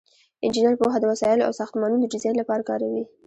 [0.45, 3.03] انجینر پوهه د وسایلو او ساختمانونو د ډیزاین لپاره کاروي.